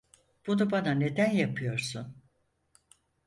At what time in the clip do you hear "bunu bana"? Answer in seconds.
0.47-0.91